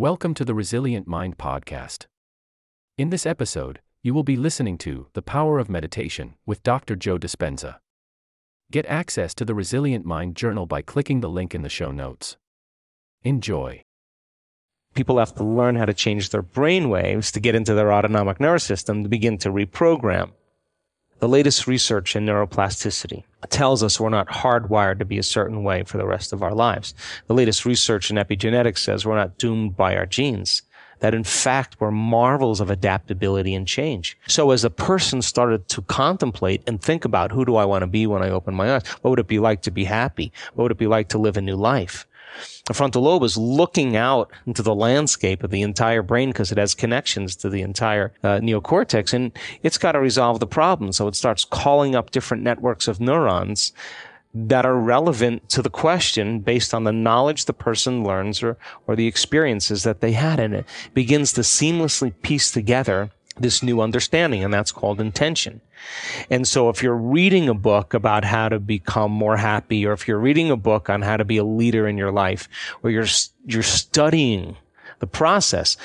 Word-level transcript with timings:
Welcome 0.00 0.32
to 0.34 0.44
the 0.44 0.54
Resilient 0.54 1.08
Mind 1.08 1.38
Podcast. 1.38 2.06
In 2.96 3.10
this 3.10 3.26
episode, 3.26 3.80
you 4.00 4.14
will 4.14 4.22
be 4.22 4.36
listening 4.36 4.78
to 4.78 5.08
The 5.14 5.22
Power 5.22 5.58
of 5.58 5.68
Meditation 5.68 6.36
with 6.46 6.62
Dr. 6.62 6.94
Joe 6.94 7.18
Dispenza. 7.18 7.78
Get 8.70 8.86
access 8.86 9.34
to 9.34 9.44
the 9.44 9.56
Resilient 9.56 10.06
Mind 10.06 10.36
Journal 10.36 10.66
by 10.66 10.82
clicking 10.82 11.18
the 11.18 11.28
link 11.28 11.52
in 11.52 11.62
the 11.62 11.68
show 11.68 11.90
notes. 11.90 12.36
Enjoy. 13.24 13.82
People 14.94 15.18
have 15.18 15.34
to 15.34 15.42
learn 15.42 15.74
how 15.74 15.86
to 15.86 15.92
change 15.92 16.30
their 16.30 16.42
brain 16.42 16.90
waves 16.90 17.32
to 17.32 17.40
get 17.40 17.56
into 17.56 17.74
their 17.74 17.92
autonomic 17.92 18.38
nervous 18.38 18.62
system 18.62 19.02
to 19.02 19.08
begin 19.08 19.36
to 19.38 19.50
reprogram. 19.50 20.30
The 21.20 21.28
latest 21.28 21.66
research 21.66 22.14
in 22.14 22.26
neuroplasticity 22.26 23.24
tells 23.48 23.82
us 23.82 23.98
we're 23.98 24.08
not 24.08 24.28
hardwired 24.28 25.00
to 25.00 25.04
be 25.04 25.18
a 25.18 25.24
certain 25.24 25.64
way 25.64 25.82
for 25.82 25.98
the 25.98 26.06
rest 26.06 26.32
of 26.32 26.44
our 26.44 26.54
lives. 26.54 26.94
The 27.26 27.34
latest 27.34 27.64
research 27.64 28.08
in 28.08 28.16
epigenetics 28.16 28.78
says 28.78 29.04
we're 29.04 29.16
not 29.16 29.36
doomed 29.36 29.76
by 29.76 29.96
our 29.96 30.06
genes. 30.06 30.62
That 31.00 31.14
in 31.14 31.24
fact 31.24 31.80
we're 31.80 31.90
marvels 31.90 32.60
of 32.60 32.70
adaptability 32.70 33.52
and 33.54 33.66
change. 33.66 34.16
So 34.28 34.52
as 34.52 34.62
a 34.62 34.70
person 34.70 35.20
started 35.20 35.68
to 35.70 35.82
contemplate 35.82 36.62
and 36.68 36.80
think 36.80 37.04
about 37.04 37.32
who 37.32 37.44
do 37.44 37.56
I 37.56 37.64
want 37.64 37.82
to 37.82 37.88
be 37.88 38.06
when 38.06 38.22
I 38.22 38.30
open 38.30 38.54
my 38.54 38.76
eyes? 38.76 38.86
What 39.02 39.10
would 39.10 39.18
it 39.18 39.26
be 39.26 39.40
like 39.40 39.62
to 39.62 39.72
be 39.72 39.84
happy? 39.84 40.32
What 40.54 40.64
would 40.64 40.72
it 40.72 40.78
be 40.78 40.86
like 40.86 41.08
to 41.08 41.18
live 41.18 41.36
a 41.36 41.40
new 41.40 41.56
life? 41.56 42.06
The 42.66 42.74
frontal 42.74 43.02
lobe 43.02 43.22
is 43.22 43.36
looking 43.36 43.96
out 43.96 44.30
into 44.46 44.62
the 44.62 44.74
landscape 44.74 45.42
of 45.42 45.50
the 45.50 45.62
entire 45.62 46.02
brain 46.02 46.30
because 46.30 46.52
it 46.52 46.58
has 46.58 46.74
connections 46.74 47.34
to 47.36 47.48
the 47.48 47.62
entire 47.62 48.12
uh, 48.22 48.38
neocortex 48.38 49.12
and 49.12 49.32
it's 49.62 49.78
got 49.78 49.92
to 49.92 50.00
resolve 50.00 50.40
the 50.40 50.46
problem. 50.46 50.92
So 50.92 51.08
it 51.08 51.16
starts 51.16 51.44
calling 51.44 51.94
up 51.94 52.10
different 52.10 52.42
networks 52.42 52.88
of 52.88 53.00
neurons 53.00 53.72
that 54.34 54.66
are 54.66 54.76
relevant 54.76 55.48
to 55.48 55.62
the 55.62 55.70
question 55.70 56.40
based 56.40 56.74
on 56.74 56.84
the 56.84 56.92
knowledge 56.92 57.46
the 57.46 57.52
person 57.52 58.04
learns 58.04 58.42
or, 58.42 58.58
or 58.86 58.94
the 58.94 59.06
experiences 59.06 59.82
that 59.84 60.00
they 60.00 60.12
had. 60.12 60.38
And 60.38 60.54
it 60.54 60.66
begins 60.94 61.32
to 61.32 61.40
seamlessly 61.40 62.12
piece 62.22 62.50
together 62.50 63.10
this 63.40 63.62
new 63.62 63.80
understanding, 63.80 64.44
and 64.44 64.52
that's 64.52 64.72
called 64.72 65.00
intention. 65.00 65.60
And 66.30 66.46
so 66.46 66.68
if 66.68 66.82
you're 66.82 66.96
reading 66.96 67.48
a 67.48 67.54
book 67.54 67.94
about 67.94 68.24
how 68.24 68.48
to 68.48 68.58
become 68.58 69.12
more 69.12 69.36
happy, 69.36 69.86
or 69.86 69.92
if 69.92 70.08
you're 70.08 70.18
reading 70.18 70.50
a 70.50 70.56
book 70.56 70.90
on 70.90 71.02
how 71.02 71.16
to 71.16 71.24
be 71.24 71.36
a 71.36 71.44
leader 71.44 71.86
in 71.86 71.98
your 71.98 72.12
life, 72.12 72.48
or 72.82 72.90
you're, 72.90 73.06
you're 73.46 73.62
studying 73.62 74.56
the 75.00 75.06
process, 75.06 75.76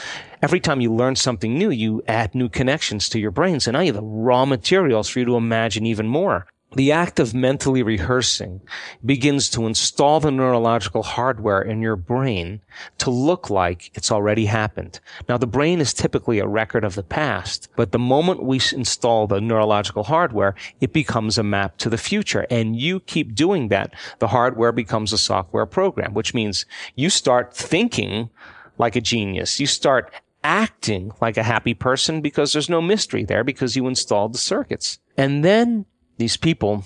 every 0.41 0.59
time 0.59 0.81
you 0.81 0.93
learn 0.93 1.15
something 1.15 1.57
new, 1.57 1.69
you 1.69 2.03
add 2.07 2.33
new 2.33 2.49
connections 2.49 3.09
to 3.09 3.19
your 3.19 3.31
brain. 3.31 3.59
So 3.59 3.71
now 3.71 3.81
you 3.81 3.93
have 3.93 4.01
the 4.01 4.07
raw 4.07 4.45
materials 4.45 5.09
for 5.09 5.19
you 5.19 5.25
to 5.25 5.35
imagine 5.35 5.85
even 5.85 6.07
more 6.07 6.47
the 6.75 6.91
act 6.91 7.19
of 7.19 7.33
mentally 7.33 7.83
rehearsing 7.83 8.61
begins 9.05 9.49
to 9.51 9.65
install 9.65 10.19
the 10.19 10.31
neurological 10.31 11.03
hardware 11.03 11.61
in 11.61 11.81
your 11.81 11.95
brain 11.95 12.61
to 12.97 13.09
look 13.09 13.49
like 13.49 13.91
it's 13.93 14.11
already 14.11 14.45
happened. 14.45 14.99
Now, 15.29 15.37
the 15.37 15.47
brain 15.47 15.79
is 15.79 15.93
typically 15.93 16.39
a 16.39 16.47
record 16.47 16.83
of 16.83 16.95
the 16.95 17.03
past, 17.03 17.69
but 17.75 17.91
the 17.91 17.99
moment 17.99 18.43
we 18.43 18.59
install 18.73 19.27
the 19.27 19.41
neurological 19.41 20.03
hardware, 20.03 20.55
it 20.81 20.93
becomes 20.93 21.37
a 21.37 21.43
map 21.43 21.77
to 21.77 21.89
the 21.89 21.97
future. 21.97 22.45
And 22.49 22.79
you 22.79 22.99
keep 23.01 23.35
doing 23.35 23.67
that, 23.69 23.93
the 24.19 24.27
hardware 24.27 24.71
becomes 24.71 25.13
a 25.13 25.17
software 25.17 25.65
program, 25.65 26.13
which 26.13 26.33
means 26.33 26.65
you 26.95 27.09
start 27.09 27.53
thinking 27.53 28.29
like 28.77 28.95
a 28.95 29.01
genius. 29.01 29.59
You 29.59 29.67
start 29.67 30.11
acting 30.43 31.11
like 31.21 31.37
a 31.37 31.43
happy 31.43 31.73
person 31.73 32.21
because 32.21 32.51
there's 32.51 32.69
no 32.69 32.81
mystery 32.81 33.23
there 33.23 33.43
because 33.43 33.75
you 33.75 33.87
installed 33.87 34.33
the 34.33 34.39
circuits. 34.39 34.99
And 35.17 35.43
then 35.43 35.85
these 36.17 36.37
people 36.37 36.85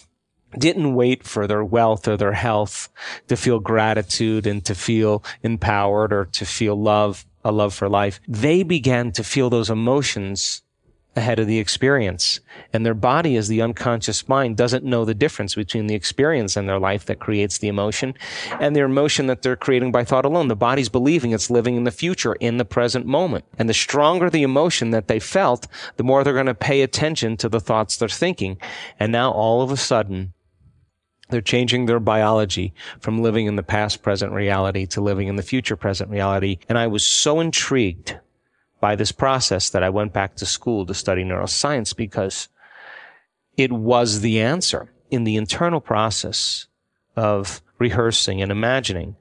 didn't 0.58 0.96
wait 0.96 1.24
for 1.24 1.46
their 1.48 1.64
wealth 1.64 2.08
or 2.08 2.18
their 2.18 2.34
health 2.34 2.90
to 3.28 3.36
feel 3.36 3.60
gratitude 3.60 4.48
and 4.48 4.64
to 4.66 4.74
feel 4.74 5.24
empowered 5.44 6.14
or 6.14 6.26
to 6.26 6.46
feel 6.46 6.76
love, 6.76 7.26
a 7.44 7.52
love 7.52 7.74
for 7.74 7.90
life. 7.90 8.20
They 8.28 8.64
began 8.64 9.12
to 9.14 9.24
feel 9.24 9.50
those 9.50 9.70
emotions 9.70 10.62
ahead 11.18 11.40
of 11.40 11.48
the 11.48 11.60
experience. 11.60 12.40
And 12.72 12.86
their 12.86 12.94
body, 12.94 13.36
as 13.36 13.48
the 13.48 13.62
unconscious 13.62 14.28
mind, 14.30 14.56
doesn't 14.56 14.86
know 14.86 15.04
the 15.04 15.14
difference 15.14 15.56
between 15.56 15.88
the 15.88 15.96
experience 15.96 16.56
in 16.56 16.68
their 16.68 16.80
life 16.80 17.06
that 17.06 17.20
creates 17.20 17.58
the 17.58 17.68
emotion 17.68 18.14
and 18.60 18.76
the 18.76 18.84
emotion 18.84 19.28
that 19.28 19.42
they're 19.42 19.56
creating 19.56 19.92
by 19.92 20.04
thought 20.04 20.26
alone. 20.26 20.48
The 20.48 20.56
body's 20.56 20.90
believing 20.90 21.32
it's 21.32 21.50
living 21.50 21.76
in 21.76 21.84
the 21.84 21.92
future, 21.92 22.36
in 22.36 22.58
the 22.58 22.66
present 22.66 23.06
moment. 23.06 23.46
And 23.58 23.68
the 23.68 23.74
stronger 23.74 24.30
the 24.30 24.44
emotion 24.44 24.92
that 24.92 25.08
they 25.08 25.20
felt, 25.20 25.68
the 25.98 26.04
more 26.04 26.24
they're 26.24 26.34
going 26.34 26.46
to 26.46 26.56
pay 26.56 26.82
attention 26.82 27.36
to 27.38 27.50
the 27.50 27.60
thoughts 27.60 27.98
they're 27.98 28.08
thinking. 28.08 28.58
And 29.00 29.12
now 29.12 29.32
all 29.32 29.62
of 29.62 29.72
a 29.72 29.78
sudden, 29.78 30.34
they're 31.30 31.42
changing 31.42 31.86
their 31.86 32.00
biology 32.00 32.74
from 33.00 33.22
living 33.22 33.48
in 33.48 33.58
the 33.58 33.64
past 33.64 34.02
present 34.02 34.32
reality 34.32 34.86
to 34.88 35.02
living 35.02 35.28
in 35.28 35.36
the 35.36 35.44
future 35.44 35.76
present 35.76 36.10
reality. 36.10 36.60
And 36.70 36.78
I 36.78 36.88
was 36.88 37.06
so 37.06 37.40
intrigued 37.40 38.18
by 38.80 38.96
this 38.96 39.12
process 39.12 39.70
that 39.70 39.84
I 39.84 39.90
went 39.90 40.14
back 40.14 40.36
to 40.36 40.46
school 40.46 40.86
to 40.86 40.94
study 40.94 41.24
neuroscience 41.24 41.96
because 41.96 42.48
it 43.56 43.72
was 43.72 44.22
the 44.22 44.40
answer 44.40 44.92
in 45.10 45.24
the 45.24 45.36
internal 45.36 45.82
process 45.82 46.68
of 47.16 47.62
rehearsing 47.80 48.42
and 48.42 48.52
imagining. 48.52 49.16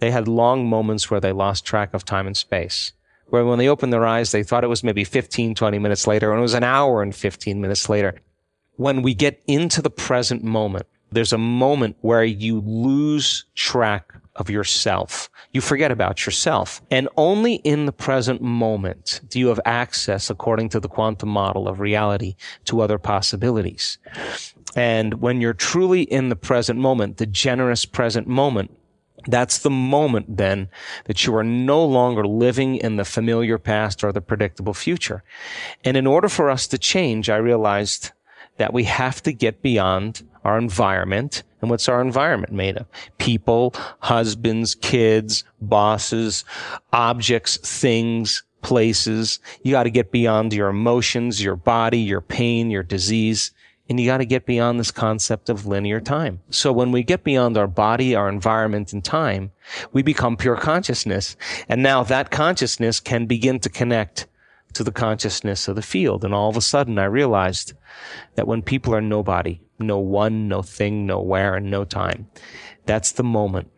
They 0.00 0.10
had 0.10 0.28
long 0.28 0.68
moments 0.68 1.10
where 1.10 1.20
they 1.20 1.32
lost 1.32 1.64
track 1.64 1.94
of 1.94 2.04
time 2.04 2.26
and 2.26 2.36
space. 2.36 2.92
Where 3.26 3.44
when 3.44 3.58
they 3.58 3.68
opened 3.68 3.92
their 3.92 4.06
eyes, 4.06 4.32
they 4.32 4.42
thought 4.42 4.64
it 4.64 4.68
was 4.68 4.82
maybe 4.82 5.04
15, 5.04 5.54
20 5.54 5.78
minutes 5.78 6.06
later, 6.06 6.30
and 6.30 6.40
it 6.40 6.42
was 6.42 6.54
an 6.54 6.64
hour 6.64 7.02
and 7.02 7.14
15 7.14 7.60
minutes 7.60 7.88
later. 7.88 8.20
When 8.76 9.02
we 9.02 9.14
get 9.14 9.42
into 9.46 9.80
the 9.82 9.90
present 9.90 10.42
moment, 10.42 10.86
there's 11.12 11.32
a 11.32 11.38
moment 11.38 11.96
where 12.00 12.24
you 12.24 12.60
lose 12.60 13.44
track 13.54 14.12
of 14.36 14.48
yourself. 14.48 15.28
You 15.52 15.60
forget 15.60 15.90
about 15.90 16.24
yourself. 16.24 16.80
And 16.90 17.08
only 17.16 17.56
in 17.56 17.86
the 17.86 17.92
present 17.92 18.40
moment 18.40 19.20
do 19.28 19.38
you 19.38 19.48
have 19.48 19.60
access, 19.64 20.30
according 20.30 20.70
to 20.70 20.80
the 20.80 20.88
quantum 20.88 21.28
model 21.28 21.68
of 21.68 21.80
reality, 21.80 22.36
to 22.64 22.80
other 22.80 22.98
possibilities. 22.98 23.98
And 24.76 25.14
when 25.14 25.40
you're 25.40 25.52
truly 25.52 26.02
in 26.02 26.28
the 26.28 26.36
present 26.36 26.78
moment, 26.78 27.16
the 27.16 27.26
generous 27.26 27.84
present 27.84 28.26
moment, 28.26 28.70
that's 29.26 29.58
the 29.58 29.70
moment 29.70 30.36
then 30.36 30.68
that 31.04 31.26
you 31.26 31.36
are 31.36 31.44
no 31.44 31.84
longer 31.84 32.26
living 32.26 32.76
in 32.76 32.96
the 32.96 33.04
familiar 33.04 33.58
past 33.58 34.02
or 34.02 34.12
the 34.12 34.22
predictable 34.22 34.72
future. 34.72 35.22
And 35.84 35.96
in 35.96 36.06
order 36.06 36.28
for 36.28 36.48
us 36.48 36.66
to 36.68 36.78
change, 36.78 37.28
I 37.28 37.36
realized 37.36 38.12
that 38.60 38.74
we 38.74 38.84
have 38.84 39.22
to 39.22 39.32
get 39.32 39.62
beyond 39.62 40.22
our 40.44 40.58
environment. 40.58 41.44
And 41.62 41.70
what's 41.70 41.88
our 41.88 42.02
environment 42.02 42.52
made 42.52 42.76
of? 42.76 42.86
People, 43.16 43.74
husbands, 44.00 44.74
kids, 44.74 45.44
bosses, 45.62 46.44
objects, 46.92 47.56
things, 47.56 48.42
places. 48.60 49.40
You 49.62 49.70
got 49.70 49.84
to 49.84 49.90
get 49.90 50.12
beyond 50.12 50.52
your 50.52 50.68
emotions, 50.68 51.42
your 51.42 51.56
body, 51.56 52.00
your 52.00 52.20
pain, 52.20 52.70
your 52.70 52.82
disease. 52.82 53.50
And 53.88 53.98
you 53.98 54.04
got 54.04 54.18
to 54.18 54.26
get 54.26 54.44
beyond 54.44 54.78
this 54.78 54.90
concept 54.90 55.48
of 55.48 55.64
linear 55.64 55.98
time. 55.98 56.40
So 56.50 56.70
when 56.70 56.92
we 56.92 57.02
get 57.02 57.24
beyond 57.24 57.56
our 57.56 57.66
body, 57.66 58.14
our 58.14 58.28
environment 58.28 58.92
and 58.92 59.02
time, 59.02 59.52
we 59.94 60.02
become 60.02 60.36
pure 60.36 60.56
consciousness. 60.56 61.34
And 61.66 61.82
now 61.82 62.02
that 62.02 62.30
consciousness 62.30 63.00
can 63.00 63.24
begin 63.24 63.58
to 63.60 63.70
connect 63.70 64.26
to 64.74 64.84
the 64.84 64.92
consciousness 64.92 65.68
of 65.68 65.76
the 65.76 65.82
field. 65.82 66.24
And 66.24 66.34
all 66.34 66.48
of 66.48 66.56
a 66.56 66.60
sudden 66.60 66.98
I 66.98 67.04
realized 67.04 67.74
that 68.34 68.46
when 68.46 68.62
people 68.62 68.94
are 68.94 69.00
nobody, 69.00 69.60
no 69.78 69.98
one, 69.98 70.48
no 70.48 70.62
thing, 70.62 71.06
no 71.06 71.20
where, 71.20 71.56
and 71.56 71.70
no 71.70 71.84
time, 71.84 72.28
that's 72.86 73.12
the 73.12 73.24
moment. 73.24 73.70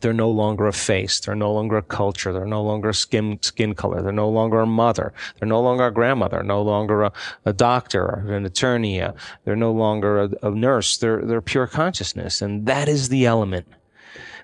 They're 0.00 0.12
no 0.12 0.30
longer 0.30 0.66
a 0.66 0.72
face. 0.72 1.20
They're 1.20 1.36
no 1.36 1.52
longer 1.52 1.76
a 1.76 1.82
culture. 1.82 2.32
They're 2.32 2.44
no 2.44 2.62
longer 2.62 2.88
a 2.88 2.94
skin, 2.94 3.38
skin 3.40 3.74
color. 3.74 4.02
They're 4.02 4.10
no 4.10 4.28
longer 4.28 4.58
a 4.58 4.66
mother. 4.66 5.12
They're 5.38 5.48
no 5.48 5.62
longer 5.62 5.86
a 5.86 5.92
grandmother. 5.92 6.42
No 6.42 6.60
longer 6.60 7.04
a, 7.04 7.12
a 7.44 7.52
doctor 7.52 8.02
or 8.02 8.34
an 8.34 8.44
attorney. 8.44 9.00
They're 9.44 9.54
no 9.54 9.70
longer 9.70 10.22
a, 10.22 10.30
a 10.42 10.50
nurse. 10.50 10.98
They're, 10.98 11.24
they're 11.24 11.40
pure 11.40 11.68
consciousness. 11.68 12.42
And 12.42 12.66
that 12.66 12.88
is 12.88 13.10
the 13.10 13.26
element 13.26 13.68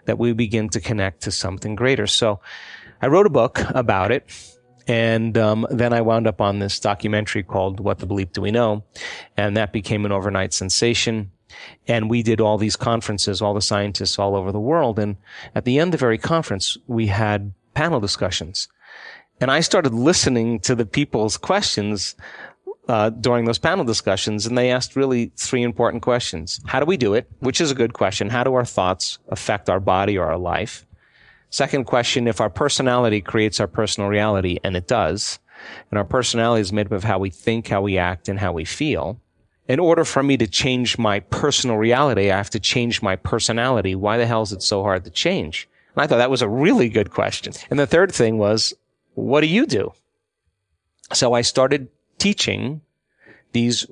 that 0.04 0.16
we 0.16 0.32
begin 0.32 0.68
to 0.70 0.80
connect 0.80 1.22
to 1.22 1.32
something 1.32 1.74
greater. 1.74 2.06
So 2.06 2.40
I 3.02 3.08
wrote 3.08 3.26
a 3.26 3.30
book 3.30 3.58
about 3.70 4.12
it 4.12 4.30
and 4.88 5.36
um, 5.36 5.66
then 5.70 5.92
I 5.92 6.00
wound 6.00 6.26
up 6.26 6.40
on 6.40 6.58
this 6.58 6.80
documentary 6.80 7.42
called 7.42 7.78
What 7.78 7.98
the 7.98 8.06
Bleep 8.06 8.32
Do 8.32 8.40
We 8.40 8.50
Know? 8.50 8.84
And 9.36 9.56
that 9.56 9.72
became 9.72 10.06
an 10.06 10.12
overnight 10.12 10.54
sensation. 10.54 11.30
And 11.86 12.08
we 12.08 12.22
did 12.22 12.40
all 12.40 12.56
these 12.56 12.76
conferences, 12.76 13.42
all 13.42 13.52
the 13.52 13.60
scientists 13.60 14.18
all 14.18 14.34
over 14.34 14.50
the 14.50 14.58
world. 14.58 14.98
And 14.98 15.16
at 15.54 15.66
the 15.66 15.78
end 15.78 15.92
of 15.92 16.02
every 16.02 16.18
conference, 16.18 16.78
we 16.86 17.06
had 17.06 17.52
panel 17.74 18.00
discussions. 18.00 18.68
And 19.40 19.50
I 19.50 19.60
started 19.60 19.92
listening 19.94 20.58
to 20.60 20.74
the 20.74 20.86
people's 20.86 21.36
questions 21.36 22.16
uh, 22.88 23.10
during 23.10 23.44
those 23.44 23.58
panel 23.58 23.84
discussions, 23.84 24.46
and 24.46 24.56
they 24.56 24.70
asked 24.70 24.96
really 24.96 25.30
three 25.36 25.62
important 25.62 26.02
questions. 26.02 26.58
How 26.66 26.80
do 26.80 26.86
we 26.86 26.96
do 26.96 27.12
it? 27.12 27.30
Which 27.40 27.60
is 27.60 27.70
a 27.70 27.74
good 27.74 27.92
question. 27.92 28.30
How 28.30 28.42
do 28.42 28.54
our 28.54 28.64
thoughts 28.64 29.18
affect 29.28 29.68
our 29.68 29.78
body 29.78 30.16
or 30.16 30.24
our 30.24 30.38
life? 30.38 30.86
Second 31.50 31.84
question, 31.84 32.28
if 32.28 32.41
our 32.41 32.50
personality 32.50 33.21
creates 33.21 33.59
our 33.59 33.66
personal 33.66 34.09
reality, 34.09 34.59
and 34.62 34.77
it 34.77 34.86
does, 34.86 35.39
and 35.91 35.98
our 35.98 36.04
personality 36.04 36.60
is 36.60 36.72
made 36.72 36.86
up 36.86 36.92
of 36.92 37.04
how 37.04 37.18
we 37.18 37.30
think, 37.30 37.68
how 37.68 37.80
we 37.80 37.97
act, 37.97 38.28
and 38.28 38.39
how 38.39 38.53
we 38.53 38.65
feel, 38.65 39.21
in 39.66 39.78
order 39.78 40.04
for 40.04 40.22
me 40.22 40.36
to 40.36 40.47
change 40.47 40.98
my 40.98 41.21
personal 41.21 41.77
reality, 41.77 42.30
I 42.30 42.36
have 42.36 42.50
to 42.50 42.60
change 42.60 43.03
my 43.03 43.16
personality. 43.16 43.95
Why 43.95 44.16
the 44.16 44.27
hell 44.27 44.42
is 44.42 44.53
it 44.53 44.62
so 44.62 44.83
hard 44.83 45.04
to 45.04 45.10
change? 45.10 45.68
And 45.95 46.03
I 46.03 46.06
thought 46.06 46.18
that 46.18 46.30
was 46.30 46.42
a 46.42 46.48
really 46.48 46.89
good 46.89 47.10
question. 47.10 47.53
And 47.71 47.78
the 47.78 47.86
third 47.86 48.12
thing 48.12 48.39
was, 48.39 48.72
what 49.15 49.41
do 49.41 49.47
you 49.47 49.66
do? 49.66 49.92
So 51.12 51.33
I 51.33 51.42
started 51.42 51.89
teaching 52.18 52.80
these 53.53 53.86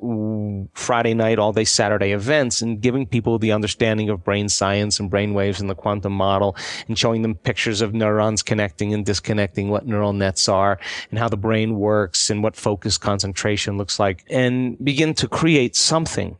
Friday 0.75 1.15
night, 1.15 1.39
all 1.39 1.53
day 1.53 1.65
Saturday 1.65 2.13
events 2.13 2.61
and 2.61 2.81
giving 2.81 3.07
people 3.07 3.39
the 3.39 3.53
understanding 3.53 4.11
of 4.11 4.25
brain 4.25 4.49
science 4.49 5.01
and 5.01 5.11
brain 5.11 5.35
waves 5.35 5.61
and 5.61 5.71
the 5.71 5.75
quantum 5.75 6.13
model 6.13 6.57
and 6.89 6.99
showing 6.99 7.23
them 7.23 7.35
pictures 7.35 7.81
of 7.81 7.95
neurons 7.95 8.43
connecting 8.43 8.93
and 8.93 9.07
disconnecting, 9.07 9.71
what 9.71 9.87
neural 9.87 10.13
nets 10.13 10.49
are 10.49 10.79
and 11.11 11.19
how 11.19 11.29
the 11.29 11.37
brain 11.37 11.79
works 11.79 12.29
and 12.31 12.43
what 12.43 12.57
focus 12.57 12.99
concentration 12.99 13.79
looks 13.79 13.99
like 13.99 14.25
and 14.29 14.77
begin 14.85 15.15
to 15.15 15.29
create 15.29 15.75
something 15.75 16.37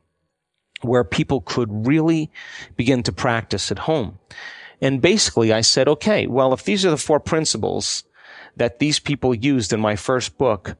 where 0.83 1.05
people 1.05 1.41
could 1.41 1.87
really 1.87 2.31
begin 2.77 3.03
to 3.03 3.13
practice 3.13 3.71
at 3.71 3.79
home. 3.81 4.19
And 4.81 5.01
basically 5.01 5.53
I 5.53 5.63
said, 5.63 5.89
okay, 5.89 6.27
well, 6.27 6.53
if 6.53 6.65
these 6.65 6.85
are 6.85 6.91
the 6.91 6.99
four 6.99 7.19
principles 7.19 8.05
that 8.57 8.79
these 8.79 8.99
people 8.99 9.35
used 9.35 9.73
in 9.73 9.81
my 9.81 9.97
first 9.97 10.37
book, 10.37 10.77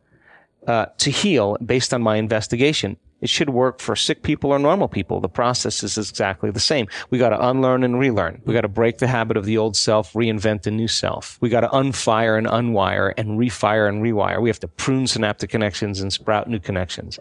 uh, 0.67 0.87
to 0.99 1.11
heal 1.11 1.57
based 1.65 1.95
on 1.95 2.03
my 2.03 2.17
investigation. 2.17 2.97
It 3.23 3.31
should 3.31 3.51
work 3.51 3.81
for 3.81 3.97
sick 3.97 4.23
people 4.23 4.51
or 4.51 4.59
normal 4.59 4.89
people. 4.89 5.21
The 5.21 5.29
process 5.29 5.83
is 5.83 5.97
exactly 5.97 6.51
the 6.51 6.61
same. 6.61 6.87
We 7.09 7.19
got 7.19 7.31
to 7.31 7.49
unlearn 7.49 7.83
and 7.83 7.99
relearn. 7.99 8.43
We 8.45 8.53
got 8.53 8.61
to 8.61 8.69
break 8.69 8.99
the 8.99 9.07
habit 9.07 9.39
of 9.39 9.47
the 9.47 9.57
old 9.57 9.75
self, 9.75 10.13
reinvent 10.13 10.67
a 10.67 10.71
new 10.71 10.87
self. 10.87 11.39
We 11.41 11.49
got 11.49 11.61
to 11.61 11.69
unfire 11.69 12.37
and 12.37 12.47
unwire 12.47 13.15
and 13.17 13.39
refire 13.39 13.89
and 13.89 14.03
rewire. 14.03 14.43
We 14.43 14.51
have 14.51 14.61
to 14.61 14.69
prune 14.69 15.07
synaptic 15.07 15.49
connections 15.49 16.01
and 16.01 16.13
sprout 16.13 16.49
new 16.49 16.59
connections. 16.59 17.19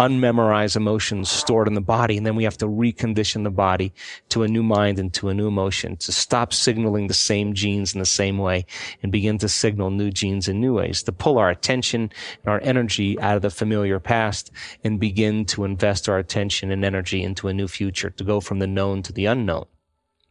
Unmemorize 0.00 0.74
emotions 0.74 1.30
stored 1.30 1.68
in 1.68 1.74
the 1.74 1.80
body. 1.80 2.16
And 2.16 2.26
then 2.26 2.34
we 2.34 2.44
have 2.44 2.58
to 2.58 2.66
recondition 2.66 3.44
the 3.44 3.50
body 3.50 3.92
to 4.30 4.42
a 4.42 4.48
new 4.48 4.64
mind 4.64 4.98
and 4.98 5.14
to 5.14 5.28
a 5.28 5.34
new 5.34 5.46
emotion 5.46 5.96
to 5.98 6.12
stop 6.12 6.52
signaling 6.52 7.06
the 7.06 7.14
same 7.14 7.54
genes 7.54 7.94
in 7.94 8.00
the 8.00 8.06
same 8.06 8.38
way 8.38 8.66
and 9.02 9.12
begin 9.12 9.38
to 9.38 9.48
signal 9.48 9.90
new 9.90 10.10
genes 10.10 10.48
in 10.48 10.60
new 10.60 10.74
ways 10.74 11.04
to 11.04 11.12
pull 11.12 11.38
our 11.38 11.50
attention 11.50 12.10
and 12.42 12.52
our 12.52 12.60
energy 12.62 13.18
out 13.20 13.36
of 13.36 13.42
the 13.42 13.50
familiar 13.50 14.00
past 14.00 14.50
and 14.82 14.98
begin 14.98 15.35
to 15.44 15.64
invest 15.64 16.08
our 16.08 16.18
attention 16.18 16.70
and 16.70 16.84
energy 16.84 17.22
into 17.22 17.48
a 17.48 17.54
new 17.54 17.68
future, 17.68 18.10
to 18.10 18.24
go 18.24 18.40
from 18.40 18.58
the 18.58 18.66
known 18.66 19.02
to 19.02 19.12
the 19.12 19.26
unknown. 19.26 19.66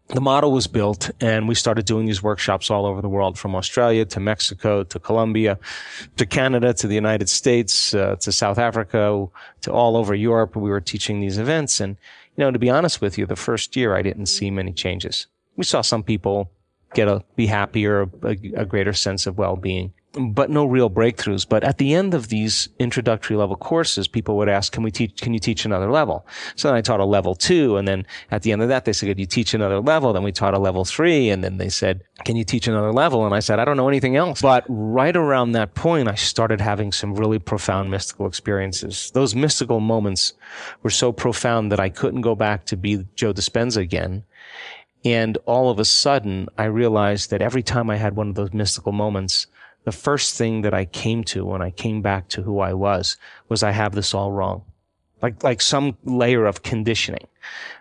The 0.08 0.22
model 0.22 0.52
was 0.52 0.68
built 0.68 1.10
and 1.20 1.48
we 1.48 1.56
started 1.56 1.86
doing 1.86 2.06
these 2.06 2.22
workshops 2.22 2.70
all 2.70 2.86
over 2.86 3.02
the 3.02 3.10
world 3.10 3.40
from 3.40 3.56
Australia 3.56 4.06
to 4.06 4.20
Mexico 4.20 4.84
to 4.84 5.00
Colombia 5.00 5.58
to 6.18 6.26
Canada 6.28 6.74
to 6.76 6.88
the 6.88 6.94
United 6.94 7.28
States 7.28 7.96
uh, 7.96 8.16
to 8.18 8.32
South 8.32 8.60
Africa 8.60 9.26
to 9.62 9.72
all 9.72 9.98
over 9.98 10.14
Europe. 10.14 10.56
We 10.56 10.70
were 10.70 10.82
teaching 10.82 11.22
these 11.22 11.40
events. 11.40 11.80
And, 11.80 11.98
you 12.38 12.44
know, 12.44 12.52
to 12.52 12.60
be 12.60 12.70
honest 12.70 13.02
with 13.02 13.18
you, 13.18 13.26
the 13.26 13.36
first 13.36 13.76
year 13.76 13.96
I 13.96 14.04
didn't 14.04 14.28
see 14.28 14.52
many 14.52 14.74
changes. 14.74 15.26
We 15.56 15.64
saw 15.64 15.82
some 15.82 16.04
people 16.04 16.52
get 16.94 17.08
a, 17.08 17.24
be 17.36 17.48
happier, 17.48 18.04
a, 18.22 18.38
a 18.56 18.66
greater 18.66 18.94
sense 18.94 19.26
of 19.26 19.40
well-being 19.40 19.92
but 20.18 20.50
no 20.50 20.66
real 20.66 20.90
breakthroughs. 20.90 21.48
But 21.48 21.64
at 21.64 21.78
the 21.78 21.94
end 21.94 22.14
of 22.14 22.30
these 22.30 22.70
introductory 22.80 23.36
level 23.36 23.56
courses, 23.56 24.08
people 24.08 24.38
would 24.38 24.50
ask, 24.50 24.72
can 24.72 24.84
we 24.84 24.92
teach, 24.92 25.20
can 25.20 25.34
you 25.34 25.40
teach 25.40 25.66
another 25.66 25.92
level? 25.92 26.26
So 26.56 26.68
then 26.68 26.76
I 26.76 26.82
taught 26.82 27.00
a 27.00 27.06
level 27.06 27.36
two. 27.36 27.78
And 27.78 27.88
then 27.88 28.06
at 28.32 28.44
the 28.44 28.52
end 28.52 28.62
of 28.62 28.70
that, 28.70 28.86
they 28.86 28.94
said, 28.94 29.08
could 29.08 29.20
you 29.20 29.26
teach 29.26 29.54
another 29.54 29.80
level? 29.80 30.14
Then 30.14 30.24
we 30.24 30.32
taught 30.32 30.54
a 30.54 30.60
level 30.60 30.86
three. 30.86 31.30
And 31.30 31.44
then 31.44 31.58
they 31.58 31.70
said, 31.70 32.02
can 32.24 32.36
you 32.36 32.44
teach 32.44 32.68
another 32.68 32.94
level? 32.94 33.26
And 33.26 33.36
I 33.36 33.40
said, 33.40 33.60
I 33.60 33.66
don't 33.66 33.78
know 33.78 33.90
anything 33.90 34.16
else. 34.16 34.42
But 34.42 34.64
right 34.70 35.16
around 35.16 35.52
that 35.52 35.76
point, 35.76 36.08
I 36.08 36.16
started 36.16 36.62
having 36.62 36.92
some 36.92 37.16
really 37.16 37.40
profound 37.40 37.92
mystical 37.92 38.26
experiences. 38.26 39.12
Those 39.14 39.36
mystical 39.36 39.80
moments 39.80 40.34
were 40.82 40.90
so 40.90 41.12
profound 41.12 41.72
that 41.72 41.80
I 41.80 41.90
couldn't 41.90 42.22
go 42.22 42.36
back 42.36 42.66
to 42.68 42.78
be 42.78 43.06
Joe 43.16 43.34
Dispenza 43.34 43.78
again. 43.78 44.24
And 45.04 45.38
all 45.46 45.70
of 45.70 45.78
a 45.78 45.86
sudden, 45.86 46.48
I 46.58 46.64
realized 46.66 47.30
that 47.30 47.42
every 47.42 47.62
time 47.62 47.92
I 47.92 47.98
had 47.98 48.16
one 48.16 48.30
of 48.30 48.36
those 48.36 48.54
mystical 48.54 48.92
moments, 48.92 49.46
the 49.86 49.92
first 49.92 50.38
thing 50.38 50.62
that 50.62 50.74
I 50.74 50.86
came 50.86 51.24
to 51.26 51.46
when 51.46 51.62
I 51.62 51.72
came 51.72 52.02
back 52.02 52.28
to 52.30 52.42
who 52.42 52.60
I 52.60 52.74
was 52.74 53.18
was 53.48 53.64
I 53.64 53.72
have 53.72 53.96
this 53.96 54.14
all 54.14 54.32
wrong. 54.32 54.64
Like, 55.22 55.44
like 55.44 55.62
some 55.62 55.98
layer 56.04 56.46
of 56.46 56.64
conditioning. 56.64 57.28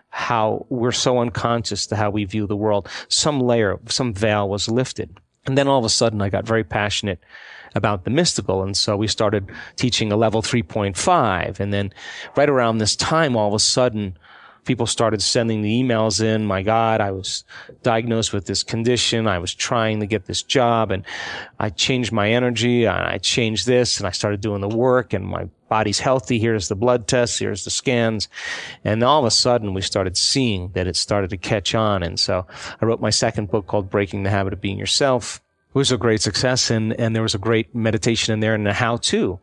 How 0.09 0.65
we're 0.69 0.93
so 0.93 1.19
unconscious 1.19 1.85
to 1.87 1.95
how 1.97 2.09
we 2.09 2.23
view 2.23 2.47
the 2.47 2.55
world. 2.55 2.87
Some 3.09 3.41
layer, 3.41 3.77
some 3.89 4.13
veil 4.13 4.47
was 4.47 4.69
lifted. 4.69 5.19
And 5.45 5.57
then 5.57 5.67
all 5.67 5.79
of 5.79 5.85
a 5.85 5.89
sudden 5.89 6.21
I 6.21 6.29
got 6.29 6.47
very 6.47 6.63
passionate 6.63 7.19
about 7.73 8.05
the 8.05 8.09
mystical. 8.11 8.63
And 8.63 8.77
so 8.77 8.95
we 8.95 9.07
started 9.07 9.51
teaching 9.75 10.11
a 10.11 10.15
level 10.15 10.41
3.5. 10.41 11.59
And 11.59 11.73
then 11.73 11.91
right 12.37 12.49
around 12.49 12.77
this 12.77 12.95
time, 12.95 13.35
all 13.35 13.49
of 13.49 13.53
a 13.53 13.59
sudden, 13.59 14.17
people 14.65 14.87
started 14.87 15.21
sending 15.21 15.61
the 15.61 15.81
emails 15.81 16.21
in. 16.21 16.45
My 16.45 16.63
God, 16.63 16.99
I 16.99 17.11
was 17.11 17.43
diagnosed 17.83 18.33
with 18.33 18.47
this 18.47 18.63
condition. 18.63 19.27
I 19.27 19.39
was 19.39 19.53
trying 19.53 19.99
to 19.99 20.05
get 20.05 20.25
this 20.25 20.43
job 20.43 20.91
and 20.91 21.05
I 21.59 21.69
changed 21.69 22.11
my 22.11 22.31
energy 22.31 22.85
and 22.85 22.97
I 22.97 23.19
changed 23.19 23.67
this 23.67 23.99
and 23.99 24.07
I 24.07 24.11
started 24.11 24.41
doing 24.41 24.61
the 24.61 24.67
work 24.67 25.13
and 25.13 25.25
my 25.25 25.47
body's 25.69 25.99
healthy. 25.99 26.39
Here's 26.39 26.67
the 26.67 26.75
blood 26.75 27.07
tests. 27.07 27.39
Here's 27.39 27.63
the 27.63 27.69
scans. 27.69 28.27
And 28.83 29.03
all 29.03 29.19
of 29.19 29.25
a 29.25 29.31
sudden 29.31 29.73
we 29.73 29.81
started 29.81 30.17
seeing 30.17 30.71
that 30.73 30.87
it 30.87 30.95
started 30.95 31.29
to 31.29 31.37
catch 31.37 31.75
on. 31.75 32.03
And 32.03 32.19
so 32.19 32.45
I 32.81 32.85
wrote 32.85 33.01
my 33.01 33.11
second 33.11 33.51
book 33.51 33.67
called 33.67 33.89
Breaking 33.89 34.23
the 34.23 34.29
Habit 34.29 34.53
of 34.53 34.61
Being 34.61 34.79
Yourself. 34.79 35.41
It 35.69 35.77
was 35.77 35.91
a 35.91 35.97
great 35.97 36.21
success 36.21 36.69
and, 36.71 36.93
and 36.93 37.15
there 37.15 37.23
was 37.23 37.35
a 37.35 37.39
great 37.39 37.75
meditation 37.75 38.33
in 38.33 38.39
there 38.39 38.55
and 38.55 38.67
a 38.67 38.73
how 38.73 38.97
to. 38.97 39.39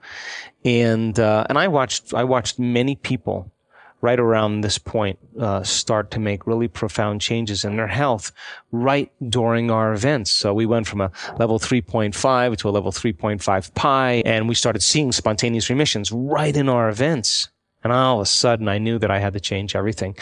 And, 0.64 1.18
uh, 1.18 1.44
and 1.48 1.58
I 1.58 1.68
watched, 1.68 2.14
I 2.14 2.24
watched 2.24 2.58
many 2.58 2.96
people 2.96 3.52
right 4.02 4.18
around 4.18 4.60
this 4.60 4.78
point 4.78 5.18
uh, 5.40 5.62
start 5.62 6.10
to 6.10 6.20
make 6.20 6.46
really 6.46 6.68
profound 6.68 7.20
changes 7.20 7.64
in 7.64 7.76
their 7.76 7.86
health 7.86 8.32
right 8.72 9.10
during 9.30 9.70
our 9.70 9.94
events. 9.94 10.30
So 10.30 10.52
we 10.52 10.66
went 10.66 10.86
from 10.86 11.00
a 11.00 11.10
level 11.38 11.58
3.5 11.58 12.56
to 12.58 12.68
a 12.68 12.70
level 12.70 12.92
3.5 12.92 13.74
pi, 13.74 14.12
and 14.26 14.48
we 14.48 14.54
started 14.54 14.82
seeing 14.82 15.12
spontaneous 15.12 15.70
remissions 15.70 16.12
right 16.12 16.54
in 16.54 16.68
our 16.68 16.88
events. 16.88 17.48
And 17.84 17.92
all 17.92 18.20
of 18.20 18.22
a 18.22 18.26
sudden, 18.26 18.68
I 18.68 18.78
knew 18.78 18.98
that 18.98 19.10
I 19.10 19.18
had 19.18 19.32
to 19.32 19.40
change 19.40 19.74
everything. 19.74 20.16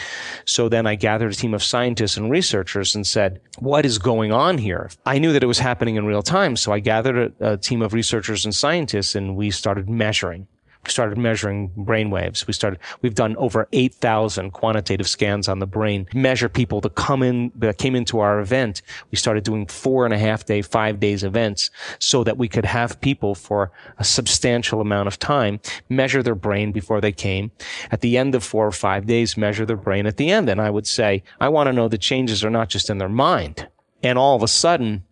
So 0.45 0.67
then 0.67 0.87
I 0.87 0.95
gathered 0.95 1.31
a 1.31 1.35
team 1.35 1.53
of 1.53 1.63
scientists 1.63 2.17
and 2.17 2.31
researchers 2.31 2.95
and 2.95 3.05
said, 3.05 3.39
what 3.59 3.85
is 3.85 3.99
going 3.99 4.31
on 4.31 4.57
here? 4.57 4.89
I 5.05 5.19
knew 5.19 5.31
that 5.33 5.43
it 5.43 5.47
was 5.47 5.59
happening 5.59 5.95
in 5.95 6.05
real 6.05 6.23
time. 6.23 6.55
So 6.55 6.71
I 6.71 6.79
gathered 6.79 7.33
a, 7.39 7.53
a 7.53 7.57
team 7.57 7.83
of 7.83 7.93
researchers 7.93 8.45
and 8.45 8.55
scientists 8.55 9.13
and 9.13 9.35
we 9.35 9.51
started 9.51 9.89
measuring 9.89 10.47
started 10.87 11.17
measuring 11.17 11.71
brain 11.75 12.09
waves. 12.09 12.47
We 12.47 12.53
started, 12.53 12.79
we've 13.01 13.15
done 13.15 13.35
over 13.37 13.67
8,000 13.71 14.51
quantitative 14.51 15.07
scans 15.07 15.47
on 15.47 15.59
the 15.59 15.67
brain, 15.67 16.07
measure 16.13 16.49
people 16.49 16.81
that 16.81 16.95
come 16.95 17.23
in, 17.23 17.51
that 17.55 17.77
came 17.77 17.95
into 17.95 18.19
our 18.19 18.39
event. 18.39 18.81
We 19.11 19.17
started 19.17 19.43
doing 19.43 19.67
four 19.67 20.05
and 20.05 20.13
a 20.13 20.17
half 20.17 20.45
day, 20.45 20.61
five 20.61 20.99
days 20.99 21.23
events 21.23 21.69
so 21.99 22.23
that 22.23 22.37
we 22.37 22.47
could 22.47 22.65
have 22.65 22.99
people 23.01 23.35
for 23.35 23.71
a 23.97 24.03
substantial 24.03 24.81
amount 24.81 25.07
of 25.07 25.19
time 25.19 25.59
measure 25.89 26.23
their 26.23 26.35
brain 26.35 26.71
before 26.71 27.01
they 27.01 27.11
came. 27.11 27.51
At 27.91 28.01
the 28.01 28.17
end 28.17 28.35
of 28.35 28.43
four 28.43 28.65
or 28.65 28.71
five 28.71 29.05
days, 29.05 29.37
measure 29.37 29.65
their 29.65 29.77
brain 29.77 30.05
at 30.05 30.17
the 30.17 30.31
end. 30.31 30.49
And 30.49 30.59
I 30.59 30.69
would 30.69 30.87
say, 30.87 31.23
I 31.39 31.49
want 31.49 31.67
to 31.67 31.73
know 31.73 31.87
the 31.87 31.97
changes 31.97 32.43
are 32.43 32.49
not 32.49 32.69
just 32.69 32.89
in 32.89 32.97
their 32.97 33.09
mind. 33.09 33.67
And 34.03 34.17
all 34.17 34.35
of 34.35 34.43
a 34.43 34.47
sudden, 34.47 35.03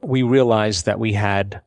we 0.00 0.22
realized 0.22 0.86
that 0.86 0.98
we 0.98 1.12
had 1.12 1.60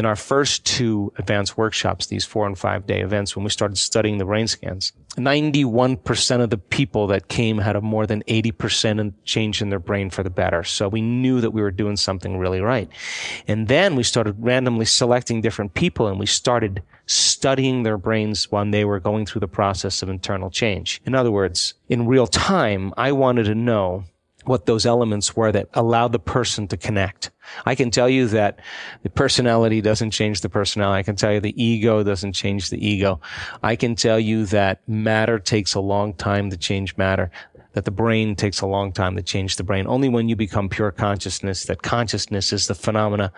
in 0.00 0.06
our 0.06 0.16
first 0.16 0.64
two 0.64 1.12
advanced 1.18 1.58
workshops, 1.58 2.06
these 2.06 2.24
four 2.24 2.46
and 2.46 2.58
five 2.58 2.86
day 2.86 3.02
events, 3.02 3.36
when 3.36 3.44
we 3.44 3.50
started 3.50 3.76
studying 3.76 4.16
the 4.16 4.24
brain 4.24 4.46
scans, 4.46 4.92
91% 5.18 6.40
of 6.40 6.48
the 6.48 6.56
people 6.56 7.06
that 7.08 7.28
came 7.28 7.58
had 7.58 7.76
a 7.76 7.82
more 7.82 8.06
than 8.06 8.22
80% 8.22 9.12
change 9.24 9.60
in 9.60 9.68
their 9.68 9.78
brain 9.78 10.08
for 10.08 10.22
the 10.22 10.30
better. 10.30 10.64
So 10.64 10.88
we 10.88 11.02
knew 11.02 11.42
that 11.42 11.50
we 11.50 11.60
were 11.60 11.70
doing 11.70 11.98
something 11.98 12.38
really 12.38 12.62
right. 12.62 12.88
And 13.46 13.68
then 13.68 13.94
we 13.94 14.02
started 14.02 14.36
randomly 14.38 14.86
selecting 14.86 15.42
different 15.42 15.74
people 15.74 16.06
and 16.06 16.18
we 16.18 16.24
started 16.24 16.82
studying 17.04 17.82
their 17.82 17.98
brains 17.98 18.50
when 18.50 18.70
they 18.70 18.86
were 18.86 19.00
going 19.00 19.26
through 19.26 19.40
the 19.40 19.48
process 19.48 20.02
of 20.02 20.08
internal 20.08 20.48
change. 20.48 21.02
In 21.04 21.14
other 21.14 21.30
words, 21.30 21.74
in 21.90 22.06
real 22.06 22.26
time, 22.26 22.94
I 22.96 23.12
wanted 23.12 23.44
to 23.44 23.54
know 23.54 24.04
what 24.44 24.66
those 24.66 24.86
elements 24.86 25.36
were 25.36 25.52
that 25.52 25.68
allowed 25.74 26.12
the 26.12 26.18
person 26.18 26.66
to 26.68 26.76
connect. 26.76 27.30
I 27.66 27.74
can 27.74 27.90
tell 27.90 28.08
you 28.08 28.28
that 28.28 28.60
the 29.02 29.10
personality 29.10 29.80
doesn't 29.80 30.12
change 30.12 30.40
the 30.40 30.48
personality. 30.48 31.00
I 31.00 31.02
can 31.02 31.16
tell 31.16 31.32
you 31.32 31.40
the 31.40 31.62
ego 31.62 32.02
doesn't 32.02 32.32
change 32.32 32.70
the 32.70 32.84
ego. 32.84 33.20
I 33.62 33.76
can 33.76 33.94
tell 33.94 34.18
you 34.18 34.46
that 34.46 34.86
matter 34.88 35.38
takes 35.38 35.74
a 35.74 35.80
long 35.80 36.14
time 36.14 36.50
to 36.50 36.56
change 36.56 36.96
matter, 36.96 37.30
that 37.72 37.84
the 37.84 37.90
brain 37.90 38.34
takes 38.34 38.60
a 38.60 38.66
long 38.66 38.92
time 38.92 39.16
to 39.16 39.22
change 39.22 39.56
the 39.56 39.64
brain. 39.64 39.86
Only 39.86 40.08
when 40.08 40.28
you 40.28 40.36
become 40.36 40.68
pure 40.68 40.90
consciousness, 40.90 41.64
that 41.64 41.82
consciousness 41.82 42.52
is 42.52 42.66
the 42.66 42.74
phenomena 42.74 43.32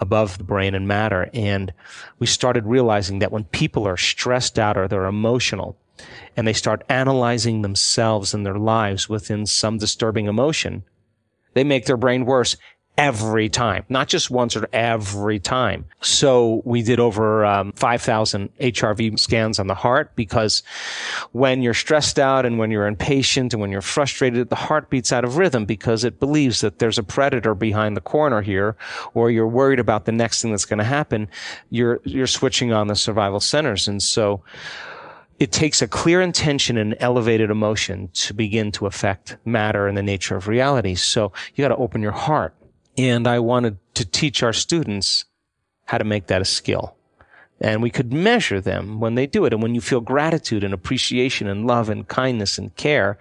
above 0.00 0.38
the 0.38 0.44
brain 0.44 0.74
and 0.74 0.88
matter. 0.88 1.30
And 1.32 1.72
we 2.18 2.26
started 2.26 2.66
realizing 2.66 3.20
that 3.20 3.32
when 3.32 3.44
people 3.44 3.86
are 3.86 3.96
stressed 3.96 4.58
out 4.58 4.76
or 4.76 4.88
they're 4.88 5.06
emotional, 5.06 5.76
and 6.36 6.46
they 6.46 6.52
start 6.52 6.84
analyzing 6.88 7.62
themselves 7.62 8.34
and 8.34 8.44
their 8.44 8.58
lives 8.58 9.08
within 9.08 9.46
some 9.46 9.78
disturbing 9.78 10.26
emotion, 10.26 10.84
they 11.54 11.64
make 11.64 11.86
their 11.86 11.96
brain 11.96 12.26
worse 12.26 12.56
every 12.98 13.48
time, 13.48 13.84
not 13.88 14.08
just 14.08 14.30
once 14.30 14.56
or 14.56 14.68
every 14.72 15.38
time. 15.38 15.84
So 16.00 16.62
we 16.64 16.82
did 16.82 16.98
over 16.98 17.44
um, 17.44 17.72
5,000 17.72 18.56
HRV 18.58 19.18
scans 19.18 19.58
on 19.58 19.66
the 19.66 19.74
heart 19.74 20.16
because 20.16 20.62
when 21.32 21.62
you're 21.62 21.74
stressed 21.74 22.18
out 22.18 22.46
and 22.46 22.58
when 22.58 22.70
you're 22.70 22.86
impatient 22.86 23.52
and 23.52 23.60
when 23.60 23.70
you're 23.70 23.82
frustrated, 23.82 24.48
the 24.48 24.56
heart 24.56 24.88
beats 24.88 25.12
out 25.12 25.24
of 25.24 25.36
rhythm 25.36 25.66
because 25.66 26.04
it 26.04 26.18
believes 26.18 26.60
that 26.62 26.78
there's 26.78 26.98
a 26.98 27.02
predator 27.02 27.54
behind 27.54 27.96
the 27.96 28.00
corner 28.00 28.40
here, 28.40 28.76
or 29.14 29.30
you're 29.30 29.46
worried 29.46 29.80
about 29.80 30.06
the 30.06 30.12
next 30.12 30.40
thing 30.40 30.50
that's 30.50 30.64
going 30.64 30.78
to 30.78 30.84
happen. 30.84 31.28
You're 31.70 32.00
you're 32.04 32.26
switching 32.26 32.72
on 32.72 32.86
the 32.86 32.96
survival 32.96 33.40
centers, 33.40 33.88
and 33.88 34.02
so 34.02 34.42
it 35.38 35.52
takes 35.52 35.82
a 35.82 35.88
clear 35.88 36.20
intention 36.20 36.78
and 36.78 36.96
elevated 36.98 37.50
emotion 37.50 38.08
to 38.14 38.34
begin 38.34 38.72
to 38.72 38.86
affect 38.86 39.36
matter 39.44 39.86
and 39.86 39.96
the 39.96 40.02
nature 40.02 40.36
of 40.36 40.48
reality. 40.48 40.94
So 40.94 41.32
you 41.54 41.62
got 41.62 41.68
to 41.68 41.76
open 41.76 42.02
your 42.02 42.12
heart. 42.12 42.54
And 42.98 43.26
I 43.26 43.40
wanted 43.40 43.78
to 43.94 44.06
teach 44.06 44.42
our 44.42 44.54
students 44.54 45.26
how 45.84 45.98
to 45.98 46.04
make 46.04 46.28
that 46.28 46.40
a 46.40 46.46
skill. 46.46 46.96
And 47.60 47.82
we 47.82 47.90
could 47.90 48.12
measure 48.12 48.60
them 48.60 49.00
when 49.00 49.14
they 49.14 49.26
do 49.26 49.44
it. 49.46 49.52
And 49.52 49.62
when 49.62 49.74
you 49.74 49.80
feel 49.80 50.00
gratitude 50.00 50.62
and 50.62 50.74
appreciation 50.74 51.46
and 51.46 51.66
love 51.66 51.88
and 51.88 52.06
kindness 52.06 52.58
and 52.58 52.74
care, 52.76 53.18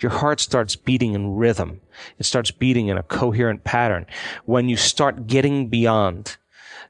your 0.00 0.10
heart 0.10 0.40
starts 0.40 0.76
beating 0.76 1.14
in 1.14 1.36
rhythm. 1.36 1.80
It 2.18 2.24
starts 2.24 2.50
beating 2.50 2.88
in 2.88 2.98
a 2.98 3.02
coherent 3.02 3.64
pattern. 3.64 4.06
When 4.44 4.68
you 4.68 4.76
start 4.76 5.26
getting 5.26 5.68
beyond 5.68 6.36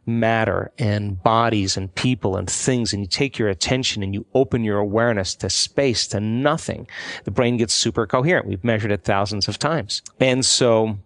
matter 0.06 0.73
and 0.78 1.23
bodies 1.23 1.76
and 1.76 1.94
people 1.94 2.37
and 2.37 2.49
things 2.49 2.92
and 2.92 3.02
you 3.02 3.08
take 3.08 3.38
your 3.38 3.49
attention 3.49 4.02
and 4.02 4.14
you 4.14 4.26
open 4.35 4.64
your 4.64 4.78
awareness 4.78 5.35
to 5.37 5.50
space, 5.50 6.06
to 6.08 6.20
nothing, 6.20 6.87
the 7.25 7.30
brain 7.30 7.56
gets 7.56 7.75
super 7.75 8.06
coherent. 8.06 8.47
We've 8.47 8.64
measured 8.64 8.92
it 8.92 9.04
thousands 9.04 9.49
of 9.49 9.58
times. 9.58 10.02
And 10.20 10.44
so 10.44 10.99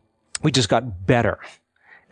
we 0.43 0.51
just 0.51 0.69
got 0.69 1.07
better 1.07 1.39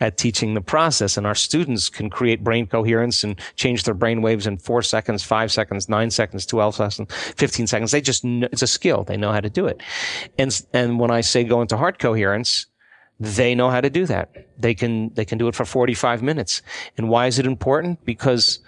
at 0.01 0.17
teaching 0.17 0.55
the 0.55 0.61
process 0.61 1.15
and 1.15 1.27
our 1.27 1.35
students 1.35 1.87
can 1.87 2.09
create 2.09 2.43
brain 2.43 2.65
coherence 2.65 3.23
and 3.23 3.39
change 3.55 3.83
their 3.83 3.93
brain 3.93 4.21
waves 4.21 4.47
in 4.47 4.57
four 4.57 4.81
seconds, 4.81 5.23
five 5.23 5.51
seconds, 5.51 5.87
nine 5.87 6.09
seconds, 6.09 6.45
12 6.45 6.75
seconds, 6.75 7.13
15 7.37 7.67
seconds. 7.67 7.91
They 7.91 8.01
just, 8.01 8.23
know, 8.23 8.49
it's 8.51 8.63
a 8.63 8.67
skill. 8.67 9.03
They 9.03 9.15
know 9.15 9.31
how 9.31 9.41
to 9.41 9.49
do 9.49 9.67
it. 9.67 9.81
And, 10.39 10.59
and 10.73 10.99
when 10.99 11.11
I 11.11 11.21
say 11.21 11.43
go 11.43 11.61
into 11.61 11.77
heart 11.77 11.99
coherence, 11.99 12.65
they 13.21 13.53
know 13.53 13.69
how 13.69 13.81
to 13.81 13.89
do 13.89 14.05
that. 14.07 14.47
They 14.57 14.73
can, 14.73 15.13
they 15.13 15.25
can 15.25 15.37
do 15.37 15.47
it 15.47 15.53
for 15.53 15.63
45 15.63 16.23
minutes. 16.23 16.63
And 16.97 17.07
why 17.07 17.27
is 17.27 17.37
it 17.37 17.45
important? 17.45 18.03
Because 18.03 18.59